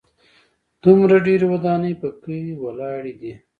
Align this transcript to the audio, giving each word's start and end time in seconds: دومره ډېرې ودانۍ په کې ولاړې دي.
دومره 0.83 1.15
ډېرې 1.25 1.45
ودانۍ 1.53 1.93
په 2.01 2.07
کې 2.21 2.37
ولاړې 2.63 3.13
دي. 3.19 3.33